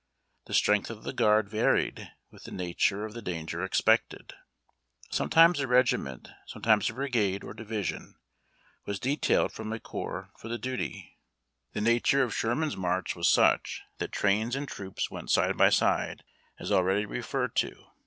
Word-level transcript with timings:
The 0.45 0.55
strength 0.55 0.89
of 0.89 1.03
the 1.03 1.13
guard 1.13 1.47
varied 1.47 2.09
with 2.31 2.45
tlie 2.45 2.53
nature 2.53 3.05
of 3.05 3.13
the 3.13 3.21
danger 3.21 3.63
expected. 3.63 4.33
Sometimes 5.11 5.59
a 5.59 5.67
regiment, 5.67 6.27
sometimes 6.47 6.89
a 6.89 6.93
brigade 6.93 7.43
or 7.43 7.53
division, 7.53 8.15
was 8.87 8.99
detailed 8.99 9.51
from 9.51 9.71
a 9.71 9.79
corps 9.79 10.31
for 10.39 10.47
the 10.47 10.57
duty. 10.57 11.19
The 11.73 11.81
natui 11.81 12.17
e 12.17 12.21
of 12.21 12.33
Sherman's 12.33 12.75
march 12.75 13.15
was 13.15 13.29
such 13.29 13.83
that 13.99 14.11
trains 14.11 14.55
and 14.55 14.67
troops 14.67 15.11
went 15.11 15.29
side 15.29 15.55
by 15.55 15.69
side, 15.69 16.23
as 16.57 16.71
already 16.71 17.05
referred 17.05 17.55
to. 17.57 17.85